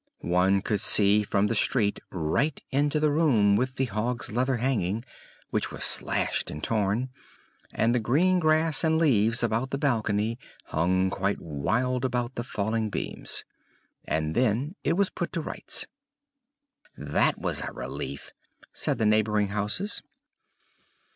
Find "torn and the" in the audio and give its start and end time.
6.63-7.99